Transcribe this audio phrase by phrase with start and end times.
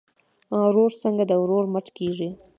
[0.63, 2.29] ورور څنګه د ورور مټ کیږي؟